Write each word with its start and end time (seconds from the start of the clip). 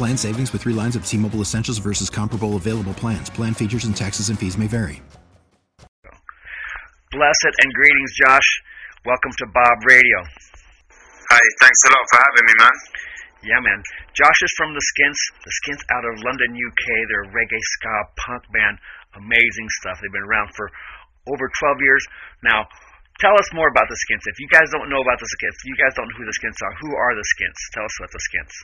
Plan 0.00 0.16
savings 0.16 0.48
with 0.48 0.64
three 0.64 0.72
lines 0.72 0.96
of 0.96 1.04
T 1.04 1.20
Mobile 1.20 1.44
Essentials 1.44 1.76
versus 1.76 2.08
comparable 2.08 2.56
available 2.56 2.96
plans. 2.96 3.28
Plan 3.28 3.52
features 3.52 3.84
and 3.84 3.92
taxes 3.92 4.32
and 4.32 4.40
fees 4.40 4.56
may 4.56 4.64
vary. 4.64 5.04
Blessed 7.12 7.54
and 7.60 7.68
greetings, 7.68 8.12
Josh. 8.16 8.48
Welcome 9.04 9.28
to 9.44 9.46
Bob 9.52 9.76
Radio. 9.84 10.24
Hi, 11.28 11.42
thanks 11.60 11.80
a 11.84 11.92
lot 11.92 12.00
for 12.08 12.16
having 12.16 12.44
me, 12.48 12.54
man. 12.64 12.76
Yeah, 13.44 13.60
man. 13.60 13.84
Josh 14.16 14.40
is 14.40 14.48
from 14.56 14.72
the 14.72 14.80
Skints. 14.80 15.20
The 15.44 15.52
Skints 15.60 15.84
out 15.92 16.08
of 16.08 16.16
London, 16.24 16.48
UK. 16.48 16.84
They're 17.12 17.28
a 17.28 17.32
reggae 17.36 17.60
ska 17.60 17.92
punk 18.24 18.48
band. 18.56 18.80
Amazing 19.20 19.68
stuff. 19.84 20.00
They've 20.00 20.16
been 20.16 20.24
around 20.24 20.48
for 20.56 20.72
over 21.28 21.44
12 21.44 21.76
years. 21.84 22.00
Now, 22.40 22.64
tell 23.20 23.36
us 23.36 23.52
more 23.52 23.68
about 23.68 23.84
the 23.92 24.00
Skints. 24.08 24.24
If 24.32 24.40
you 24.40 24.48
guys 24.48 24.72
don't 24.72 24.88
know 24.88 25.04
about 25.04 25.20
the 25.20 25.28
Skints, 25.28 25.60
you 25.68 25.76
guys 25.76 25.92
don't 25.92 26.08
know 26.08 26.16
who 26.16 26.24
the 26.24 26.38
Skints 26.40 26.56
are. 26.64 26.72
Who 26.88 26.96
are 26.96 27.12
the 27.12 27.26
Skints? 27.36 27.60
Tell 27.76 27.84
us 27.84 27.96
about 28.00 28.12
the 28.16 28.24
Skints. 28.32 28.56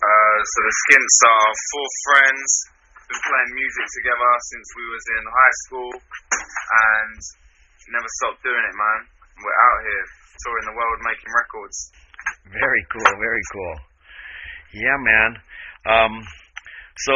Uh, 0.00 0.38
so 0.40 0.58
the 0.64 0.74
Skints 0.88 1.18
are 1.28 1.50
four 1.68 1.88
friends. 2.08 2.48
Been 3.04 3.20
playing 3.20 3.52
music 3.52 3.86
together 4.00 4.30
since 4.48 4.66
we 4.78 4.84
was 4.88 5.04
in 5.18 5.22
high 5.28 5.56
school, 5.66 5.90
and 5.92 7.18
never 7.92 8.10
stopped 8.22 8.40
doing 8.40 8.64
it, 8.64 8.76
man. 8.78 9.00
We're 9.44 9.60
out 9.66 9.80
here 9.82 10.04
touring 10.46 10.66
the 10.72 10.76
world, 10.78 10.98
making 11.04 11.30
records. 11.36 11.76
Very 12.48 12.82
cool. 12.88 13.12
Very 13.18 13.44
cool. 13.52 13.76
Yeah, 14.72 14.98
man. 15.04 15.30
Um, 15.84 16.14
so 17.04 17.14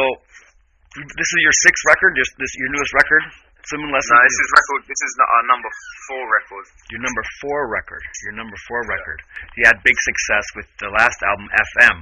this 0.99 1.29
is 1.31 1.39
your 1.41 1.57
sixth 1.63 1.83
record. 1.89 2.11
This, 2.19 2.29
this 2.37 2.53
your 2.59 2.69
newest 2.75 2.93
record. 2.93 3.23
Swimming 3.65 3.89
lessons. 3.89 4.13
No, 4.13 4.21
this 4.21 4.37
is 4.45 4.49
record. 4.61 4.81
This 4.85 5.01
is 5.01 5.13
not 5.17 5.29
our 5.31 5.45
number 5.49 5.71
four 6.05 6.23
record. 6.37 6.65
Your 6.93 7.01
number 7.01 7.23
four 7.41 7.59
record. 7.65 8.03
Your 8.29 8.35
number 8.37 8.57
four 8.69 8.85
record. 8.85 9.19
You 9.57 9.65
had 9.65 9.81
big 9.81 9.97
success 9.97 10.45
with 10.53 10.69
the 10.77 10.93
last 10.93 11.17
album, 11.25 11.49
FM. 11.49 11.97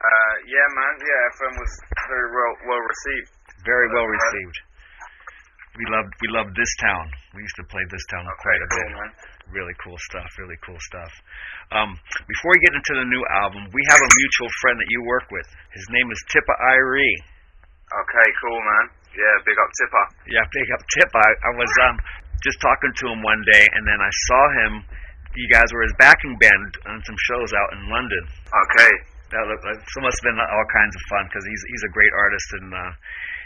Uh, 0.00 0.34
yeah, 0.48 0.68
man. 0.72 0.94
Yeah, 1.04 1.22
FM 1.36 1.54
was 1.60 1.72
very 2.08 2.28
well 2.32 2.52
well 2.72 2.82
received. 2.82 3.30
Very 3.68 3.88
well 3.92 4.08
received. 4.08 4.56
We 5.76 5.84
loved 5.92 6.12
we 6.24 6.28
loved 6.32 6.52
this 6.56 6.72
town. 6.80 7.04
We 7.36 7.44
used 7.44 7.58
to 7.60 7.66
play 7.68 7.84
this 7.92 8.02
town 8.10 8.24
quite 8.40 8.58
a 8.64 8.68
bit. 8.74 8.88
man. 8.96 9.12
Really 9.52 9.76
cool 9.84 9.98
stuff. 10.10 10.26
Really 10.40 10.56
cool 10.64 10.78
stuff. 10.80 11.12
Um, 11.70 11.94
before 12.26 12.50
we 12.56 12.60
get 12.64 12.74
into 12.74 12.94
the 12.96 13.06
new 13.06 13.22
album, 13.44 13.68
we 13.70 13.82
have 13.92 14.00
a 14.00 14.10
mutual 14.10 14.50
friend 14.64 14.76
that 14.80 14.88
you 14.88 15.00
work 15.06 15.26
with. 15.30 15.46
His 15.76 15.86
name 15.92 16.08
is 16.10 16.18
Tippa 16.32 16.54
Irie. 16.54 17.16
Okay, 17.90 18.28
cool, 18.42 18.60
man. 18.62 18.86
Yeah, 19.10 19.34
big 19.42 19.58
up 19.58 19.70
Tipper. 19.74 20.06
Yeah, 20.30 20.44
big 20.54 20.68
up 20.70 20.82
Tip. 20.96 21.10
I, 21.12 21.28
I 21.44 21.52
was 21.60 21.70
um 21.90 21.96
just 22.40 22.56
talking 22.64 22.90
to 23.04 23.04
him 23.12 23.20
one 23.20 23.42
day, 23.52 23.64
and 23.68 23.84
then 23.84 24.00
I 24.00 24.10
saw 24.32 24.42
him. 24.64 24.72
You 25.36 25.46
guys 25.46 25.70
were 25.70 25.86
his 25.86 25.94
backing 26.00 26.34
band 26.42 26.70
on 26.90 26.98
some 27.06 27.18
shows 27.30 27.52
out 27.54 27.70
in 27.78 27.86
London. 27.86 28.24
Okay. 28.50 28.92
That 29.30 29.46
looked 29.46 29.62
like 29.62 29.78
so 29.94 30.02
must 30.02 30.18
have 30.20 30.26
been 30.34 30.38
all 30.42 30.66
kinds 30.74 30.94
of 30.98 31.02
fun 31.06 31.24
because 31.30 31.44
he's 31.46 31.62
he's 31.70 31.84
a 31.86 31.92
great 31.94 32.14
artist 32.18 32.48
and 32.58 32.68
uh, 32.74 32.92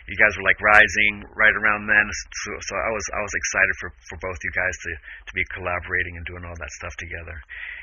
you 0.09 0.17
guys 0.17 0.33
were 0.37 0.45
like 0.49 0.57
rising 0.61 1.25
right 1.37 1.53
around 1.61 1.85
then. 1.89 2.07
So, 2.45 2.51
so 2.65 2.73
I 2.77 2.91
was 2.93 3.05
I 3.13 3.21
was 3.21 3.35
excited 3.37 3.75
for 3.81 3.89
for 4.09 4.17
both 4.25 4.39
you 4.41 4.53
guys 4.57 4.75
to 4.89 4.91
to 4.97 5.33
be 5.37 5.45
collaborating 5.53 6.17
and 6.17 6.25
doing 6.25 6.45
all 6.49 6.57
that 6.57 6.73
stuff 6.81 6.95
together. 6.97 7.37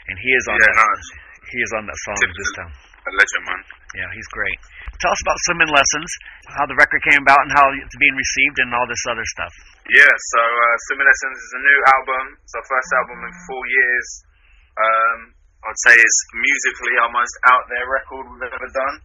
And 0.09 0.17
he 0.17 0.29
is 0.34 0.45
on 0.50 0.57
Yeah, 0.57 0.66
that 0.73 0.78
nice. 0.81 1.07
he 1.53 1.59
is 1.61 1.72
on 1.78 1.84
that 1.85 2.00
song 2.09 2.17
this 2.25 2.53
time. 2.57 2.73
A 3.01 3.11
legend, 3.17 3.44
man. 3.50 3.61
Yeah, 3.97 4.09
he's 4.13 4.29
great. 4.29 4.57
Tell 5.01 5.09
us 5.09 5.22
about 5.25 5.38
swimming 5.50 5.73
lessons, 5.73 6.09
how 6.53 6.69
the 6.69 6.78
record 6.78 7.01
came 7.01 7.17
about, 7.25 7.41
and 7.41 7.51
how 7.53 7.66
it's 7.73 7.97
being 7.97 8.13
received, 8.13 8.61
and 8.61 8.69
all 8.78 8.85
this 8.85 9.01
other 9.09 9.25
stuff. 9.25 9.50
Yeah, 9.90 10.06
so 10.06 10.41
uh, 10.41 10.75
Swimming 10.85 11.09
Lessons 11.09 11.38
is 11.41 11.51
a 11.57 11.61
new 11.66 11.79
album. 11.97 12.23
It's 12.45 12.53
our 12.53 12.67
first 12.69 12.90
album 13.01 13.17
in 13.25 13.34
four 13.50 13.63
years. 13.66 14.07
Um, 14.78 15.19
I'd 15.61 15.81
say 15.85 15.94
it's 15.94 16.19
musically 16.33 16.94
our 17.05 17.11
most 17.13 17.35
out 17.53 17.63
there 17.69 17.85
record 17.89 18.25
we've 18.33 18.49
ever 18.49 18.69
done. 18.73 18.95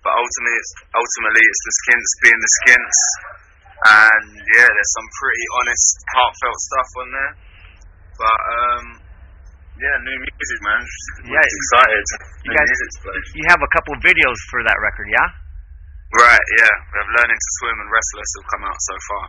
But 0.00 0.16
ultimately, 0.16 0.56
it's, 0.56 0.72
ultimately, 0.96 1.44
it's 1.44 1.62
the 1.68 1.74
Skints 1.84 2.10
being 2.24 2.40
the 2.40 2.52
Skints. 2.64 3.00
And 3.80 4.24
yeah, 4.56 4.68
there's 4.68 4.92
some 4.96 5.08
pretty 5.20 5.44
honest, 5.60 5.86
heartfelt 6.16 6.58
stuff 6.72 6.88
on 7.04 7.08
there. 7.12 7.32
But 8.16 8.40
um, 8.48 8.84
yeah, 9.76 9.96
new 10.04 10.16
music, 10.20 10.58
man. 10.64 10.82
We're 11.28 11.36
Yeah, 11.36 11.44
excited. 11.44 12.04
you 12.44 12.52
New 12.52 12.56
guys- 12.56 12.68
music. 12.68 12.90
You 13.36 13.44
have 13.52 13.60
a 13.60 13.70
couple 13.76 13.92
of 13.96 14.00
videos 14.04 14.40
for 14.52 14.60
that 14.64 14.76
record, 14.80 15.08
yeah? 15.12 15.28
Right, 16.16 16.44
yeah. 16.60 16.72
We 16.90 16.94
have 17.00 17.10
Learning 17.20 17.38
to 17.38 17.50
Swim 17.60 17.76
and 17.80 17.88
Restless 17.92 18.30
have 18.40 18.46
come 18.52 18.64
out 18.68 18.80
so 18.82 18.96
far. 19.08 19.24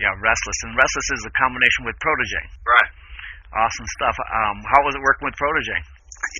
Yeah, 0.00 0.14
Restless, 0.22 0.58
and 0.66 0.72
Restless 0.78 1.08
is 1.18 1.22
a 1.28 1.32
combination 1.38 1.82
with 1.86 1.94
Protoje. 2.00 2.42
Right. 2.64 2.90
Awesome 3.52 3.86
stuff. 4.00 4.16
Um, 4.32 4.64
how 4.64 4.80
was 4.86 4.96
it 4.96 5.02
working 5.04 5.26
with 5.28 5.36
Protoje? 5.36 5.76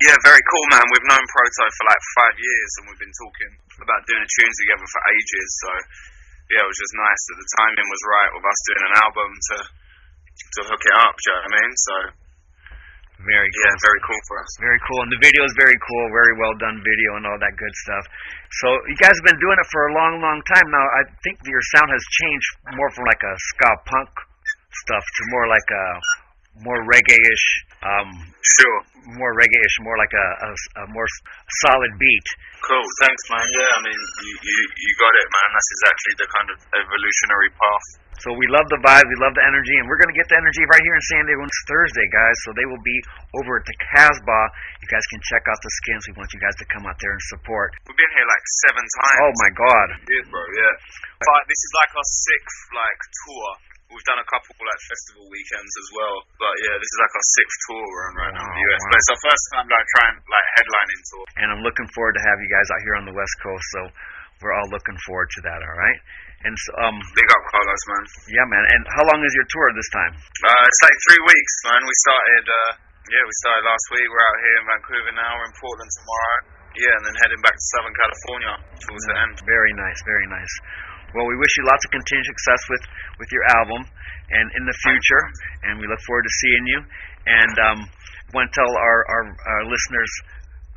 Yeah, 0.01 0.17
very 0.25 0.41
cool, 0.49 0.65
man. 0.73 0.81
We've 0.89 1.05
known 1.05 1.21
Proto 1.29 1.65
for 1.69 1.85
like 1.85 2.03
five 2.17 2.35
years, 2.41 2.69
and 2.77 2.83
we've 2.89 3.03
been 3.03 3.13
talking 3.13 3.51
about 3.77 4.01
doing 4.09 4.23
a 4.25 4.29
tune 4.29 4.53
together 4.65 4.87
for 4.89 5.01
ages. 5.13 5.49
So, 5.61 5.69
yeah, 6.49 6.65
it 6.65 6.69
was 6.69 6.79
just 6.81 6.95
nice 6.97 7.21
that 7.29 7.37
the 7.37 7.49
timing 7.61 7.87
was 7.93 8.01
right 8.09 8.31
with 8.33 8.45
us 8.49 8.59
doing 8.73 8.83
an 8.89 8.95
album 9.05 9.29
to 9.53 9.57
to 10.57 10.59
hook 10.65 10.81
it 10.81 10.95
up. 10.97 11.13
Do 11.13 11.21
you 11.21 11.29
know 11.29 11.39
what 11.45 11.45
I 11.45 11.57
mean? 11.61 11.73
So, 11.77 11.95
Very 13.21 13.49
cool. 13.53 13.61
yeah, 13.69 13.73
very 13.85 14.01
cool 14.01 14.21
for 14.25 14.35
us. 14.41 14.51
Very 14.57 14.81
cool. 14.89 14.99
And 15.05 15.11
the 15.13 15.21
video 15.21 15.41
is 15.45 15.53
very 15.61 15.77
cool, 15.85 16.05
very 16.09 16.33
well 16.41 16.55
done 16.57 16.77
video 16.81 17.09
and 17.21 17.25
all 17.29 17.37
that 17.37 17.53
good 17.53 17.75
stuff. 17.85 18.03
So 18.65 18.67
you 18.89 18.97
guys 18.97 19.13
have 19.13 19.27
been 19.29 19.37
doing 19.41 19.57
it 19.61 19.67
for 19.69 19.81
a 19.87 19.91
long, 19.93 20.13
long 20.25 20.39
time 20.49 20.67
now. 20.73 20.85
I 20.99 21.03
think 21.21 21.37
your 21.45 21.61
sound 21.77 21.89
has 21.93 22.03
changed 22.17 22.49
more 22.73 22.89
from 22.97 23.05
like 23.05 23.21
a 23.21 23.33
ska 23.53 23.69
punk 23.85 24.09
stuff 24.89 25.05
to 25.05 25.21
more 25.37 25.45
like 25.45 25.69
a 25.69 25.85
more 26.61 26.81
reggae-ish, 26.85 27.45
um, 27.81 28.09
Sure. 28.43 28.79
more 29.17 29.33
reggae-ish, 29.33 29.75
more 29.81 29.97
like 29.97 30.13
a, 30.13 30.27
a, 30.45 30.51
a 30.83 30.85
more 30.93 31.07
solid 31.65 31.91
beat. 31.97 32.27
Cool. 32.63 32.85
Thanks, 33.03 33.23
man. 33.31 33.43
Yeah, 33.49 33.69
I 33.75 33.79
mean, 33.83 33.99
you, 34.23 34.33
you 34.39 34.57
you 34.71 34.91
got 35.01 35.13
it, 35.19 35.27
man. 35.27 35.47
That's 35.51 35.71
exactly 35.75 36.11
the 36.23 36.27
kind 36.31 36.47
of 36.53 36.57
evolutionary 36.79 37.51
path. 37.59 37.87
So 38.23 38.31
we 38.31 38.45
love 38.47 38.63
the 38.71 38.79
vibe, 38.79 39.03
we 39.03 39.17
love 39.19 39.35
the 39.35 39.43
energy, 39.43 39.75
and 39.81 39.89
we're 39.89 39.99
gonna 39.99 40.15
get 40.15 40.29
the 40.31 40.37
energy 40.39 40.63
right 40.71 40.79
here 40.79 40.95
in 40.95 41.03
San 41.11 41.23
Diego 41.27 41.43
on 41.43 41.51
Thursday, 41.67 42.07
guys. 42.13 42.37
So 42.47 42.55
they 42.55 42.63
will 42.63 42.79
be 42.85 42.97
over 43.41 43.59
at 43.59 43.65
the 43.67 43.75
Casbah. 43.91 44.45
You 44.79 44.87
guys 44.87 45.03
can 45.11 45.19
check 45.27 45.43
out 45.49 45.59
the 45.59 45.71
Skints. 45.83 46.07
We 46.07 46.13
want 46.15 46.31
you 46.31 46.39
guys 46.39 46.55
to 46.63 46.65
come 46.71 46.87
out 46.87 46.95
there 47.03 47.11
and 47.11 47.23
support. 47.35 47.73
We've 47.89 47.99
been 47.99 48.13
here 48.15 48.27
like 48.29 48.45
seven 48.63 48.85
times. 49.01 49.19
Oh 49.27 49.33
my 49.43 49.51
God! 49.59 49.87
Yeah, 50.07 50.23
bro. 50.31 50.39
Yeah. 50.55 50.73
But 51.19 51.41
this 51.51 51.59
is 51.59 51.71
like 51.83 51.91
our 51.99 52.07
sixth 52.07 52.59
like 52.71 52.99
tour. 53.27 53.49
We've 53.91 54.07
done 54.09 54.21
a 54.23 54.27
couple 54.31 54.53
like 54.57 54.81
festival 54.89 55.25
weekends 55.27 55.73
as 55.79 55.87
well. 55.97 56.15
But 56.39 56.53
yeah, 56.63 56.75
this 56.79 56.89
is 56.89 56.99
like 57.03 57.13
our 57.13 57.27
sixth 57.39 57.57
tour 57.67 57.83
we're 57.83 58.05
on 58.07 58.15
right 58.19 58.33
now 58.37 58.45
in 58.47 58.53
the 58.55 58.63
US. 58.73 58.81
wow. 58.81 58.89
But 58.89 58.97
it's 59.03 59.11
our 59.13 59.21
first 59.27 59.43
time 59.53 59.65
like 59.69 59.87
trying 59.99 60.15
like 60.29 60.47
headlining 60.57 61.01
tour. 61.11 61.23
and 61.43 61.47
I'm 61.53 61.63
looking 61.65 61.87
forward 61.93 62.15
to 62.17 62.23
have 62.23 62.37
you 62.41 62.49
guys 62.49 62.67
out 62.73 62.81
here 62.87 62.95
on 63.01 63.05
the 63.09 63.15
West 63.15 63.35
Coast. 63.43 63.65
So 63.75 63.81
we're 64.41 64.55
all 64.55 64.69
looking 64.73 64.97
forward 65.07 65.29
to 65.35 65.39
that. 65.49 65.59
All 65.63 65.77
right. 65.77 65.99
And 66.43 66.51
so, 66.67 66.69
um, 66.83 66.99
Big 67.15 67.29
up 67.31 67.43
Carlos, 67.55 67.83
man. 67.87 68.03
yeah, 68.35 68.43
man. 68.51 68.63
And 68.67 68.81
how 68.99 69.03
long 69.07 69.23
is 69.23 69.31
your 69.31 69.47
tour 69.47 69.67
this 69.79 69.87
time? 69.95 70.11
Uh, 70.43 70.63
it's 70.67 70.81
like 70.83 70.97
three 71.07 71.21
weeks, 71.23 71.53
man. 71.71 71.79
We 71.87 71.95
started. 72.03 72.43
Uh, 72.51 72.71
yeah, 73.07 73.23
we 73.23 73.33
started 73.47 73.63
last 73.63 73.85
week. 73.95 74.03
We're 74.11 74.25
out 74.27 74.37
here 74.43 74.55
in 74.59 74.65
Vancouver 74.67 75.13
now. 75.15 75.31
We're 75.39 75.47
in 75.47 75.55
Portland 75.55 75.91
tomorrow. 76.03 76.37
Yeah, 76.75 76.93
and 76.99 77.03
then 77.07 77.15
heading 77.23 77.39
back 77.45 77.55
to 77.55 77.65
Southern 77.77 77.95
California 77.95 78.53
towards 78.83 79.05
the 79.07 79.15
end. 79.23 79.35
Very 79.47 79.71
nice, 79.77 79.99
very 80.03 80.27
nice. 80.27 80.53
Well, 81.13 81.29
we 81.29 81.37
wish 81.37 81.53
you 81.57 81.63
lots 81.69 81.85
of 81.85 81.91
continued 81.93 82.27
success 82.27 82.61
with 82.69 82.83
with 83.21 83.29
your 83.31 83.45
album 83.61 83.85
and 84.33 84.45
in 84.57 84.63
the 84.65 84.77
future. 84.81 85.23
And 85.65 85.79
we 85.79 85.85
look 85.87 86.01
forward 86.05 86.25
to 86.25 86.33
seeing 86.41 86.65
you. 86.67 86.79
And 87.23 87.55
um, 87.61 87.79
want 88.35 88.51
to 88.51 88.53
tell 88.53 88.71
our, 88.73 88.99
our 89.07 89.23
our 89.31 89.63
listeners 89.69 90.11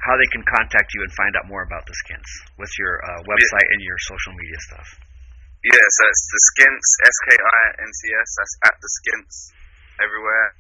how 0.05 0.15
they 0.15 0.29
can 0.31 0.45
contact 0.47 0.93
you 0.95 1.01
and 1.03 1.11
find 1.17 1.35
out 1.35 1.49
more 1.49 1.65
about 1.65 1.83
the 1.89 1.97
Skints 2.05 2.31
with 2.61 2.71
your 2.79 3.01
uh, 3.03 3.21
website 3.27 3.67
yeah. 3.67 3.75
and 3.75 3.81
your 3.83 3.99
social 4.07 4.33
media 4.39 4.61
stuff. 4.71 4.89
Yeah, 5.67 5.83
so 5.83 6.03
it's 6.07 6.27
the 6.31 6.43
Skints, 6.55 6.89
S 7.03 7.17
K 7.27 7.29
I 7.35 7.63
N 7.83 7.91
T 7.91 8.01
S. 8.15 8.29
That's 8.39 8.55
at 8.71 8.77
the 8.79 8.91
Skints 9.03 9.37
everywhere. 9.99 10.55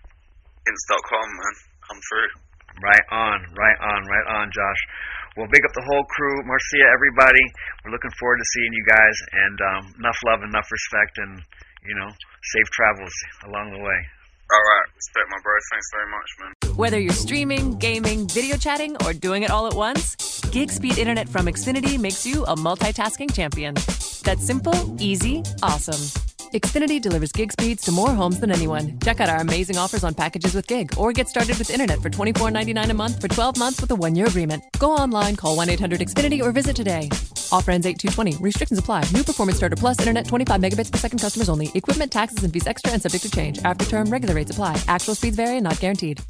Skints.com, 0.67 1.29
man. 1.31 1.55
Come 1.87 2.01
through. 2.11 2.31
Right 2.83 3.07
on, 3.15 3.39
right 3.55 3.79
on, 3.79 4.01
right 4.11 4.29
on, 4.35 4.51
Josh. 4.51 4.83
Well, 5.37 5.47
big 5.53 5.61
up 5.69 5.75
the 5.77 5.85
whole 5.85 6.05
crew, 6.17 6.43
Marcia, 6.49 6.81
everybody. 6.97 7.45
We're 7.85 7.93
looking 7.93 8.11
forward 8.19 8.39
to 8.39 8.47
seeing 8.57 8.73
you 8.73 8.85
guys, 8.89 9.17
and 9.33 9.59
um, 9.61 9.95
enough 10.01 10.17
love, 10.25 10.41
enough 10.43 10.65
respect, 10.73 11.19
and 11.19 11.43
you 11.85 11.95
know, 11.95 12.09
safe 12.09 12.69
travels 12.73 13.13
along 13.45 13.71
the 13.73 13.79
way. 13.79 13.99
All 14.49 14.63
right, 14.63 14.87
respect 14.95 15.27
my 15.29 15.37
bro. 15.43 15.53
Thanks 15.71 15.89
very 15.93 16.11
much, 16.11 16.31
man. 16.41 16.77
Whether 16.77 17.01
you're 17.01 17.13
streaming, 17.13 17.79
gaming, 17.79 18.29
video 18.29 18.57
chatting, 18.57 18.97
or 19.05 19.13
doing 19.13 19.43
it 19.43 19.51
all 19.51 19.67
at 19.67 19.75
once, 19.75 20.41
Gig 20.53 20.71
Speed 20.71 20.97
Internet 20.97 21.29
from 21.29 21.47
Xfinity 21.47 21.99
makes 21.99 22.25
you 22.25 22.45
a 22.45 22.55
multitasking 22.55 23.35
champion. 23.35 23.75
That's 24.25 24.47
simple, 24.47 24.97
easy, 25.01 25.43
awesome. 25.63 26.26
Xfinity 26.57 27.03
delivers 27.03 27.33
gig 27.33 27.53
speeds 27.53 27.83
to 27.83 27.93
more 27.93 28.13
homes 28.13 28.41
than 28.41 28.51
anyone. 28.51 28.99
Check 29.01 29.21
out 29.21 29.29
our 29.29 29.39
amazing 29.39 29.77
offers 29.77 30.05
on 30.05 30.15
packages 30.15 30.55
with 30.55 30.67
gig 30.67 30.95
or 30.99 31.13
get 31.13 31.29
started 31.29 31.59
with 31.59 31.71
internet 31.71 32.01
for 32.01 32.09
$24.99 32.09 32.91
a 32.91 32.95
month 32.95 33.21
for 33.21 33.29
12 33.29 33.59
months 33.59 33.81
with 33.81 33.91
a 33.91 33.95
one 33.95 34.15
year 34.15 34.27
agreement. 34.27 34.65
Go 34.79 34.93
online, 34.93 35.37
call 35.37 35.55
1 35.57 35.69
800 35.69 36.01
Xfinity 36.01 36.43
or 36.43 36.53
visit 36.53 36.75
today. 36.75 37.11
Offer 37.53 37.73
ends 37.73 37.87
8 37.87 37.99
220. 37.99 38.43
Restrictions 38.43 38.79
apply. 38.79 39.05
New 39.13 39.23
Performance 39.23 39.59
Starter 39.59 39.77
Plus 39.77 39.99
Internet 39.99 40.27
25 40.27 40.61
megabits 40.61 40.91
per 40.91 40.99
second 40.99 41.19
customers 41.19 41.51
only. 41.51 41.71
Equipment, 41.75 42.11
taxes, 42.11 42.43
and 42.43 42.53
fees 42.53 42.67
extra 42.67 42.93
and 42.93 43.03
subject 43.03 43.25
to 43.25 43.31
change. 43.31 43.59
After 43.63 43.85
term, 43.85 44.09
regular 44.09 44.35
rates 44.35 44.51
apply. 44.51 44.81
Actual 44.89 45.15
speeds 45.15 45.37
vary 45.37 45.57
and 45.57 45.65
not 45.65 45.79
guaranteed. 45.79 46.23